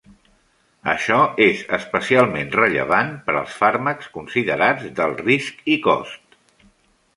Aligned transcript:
Això 0.93 1.17
és 1.45 1.59
especialment 1.77 2.49
rellevant 2.57 3.13
per 3.29 3.35
als 3.43 3.59
fàrmacs 3.61 4.09
considerats 4.19 4.91
d'alt 5.01 5.23
risc 5.31 5.65
i 5.77 5.81
cost. 5.89 6.43